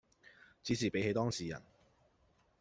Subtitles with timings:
[0.63, 1.61] 只是比起當時人